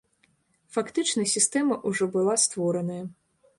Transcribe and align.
Фактычна, 0.77 1.27
сістэма 1.35 1.79
ўжо 1.93 2.09
была 2.19 2.35
створаная. 2.47 3.01